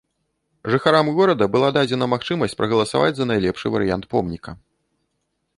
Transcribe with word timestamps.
Жыхарам 0.75 1.11
горада 1.19 1.47
была 1.57 1.69
дадзена 1.77 2.09
магчымасць 2.15 2.57
прагаласаваць 2.63 3.13
за 3.21 3.29
найлепшы 3.33 3.67
варыянт 3.77 4.03
помніка. 4.15 4.51